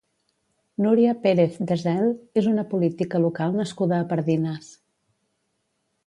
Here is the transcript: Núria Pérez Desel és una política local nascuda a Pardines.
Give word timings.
Núria 0.83 1.11
Pérez 1.25 1.59
Desel 1.71 2.07
és 2.41 2.47
una 2.51 2.63
política 2.71 3.21
local 3.25 3.53
nascuda 3.59 3.99
a 4.01 4.07
Pardines. 4.13 4.71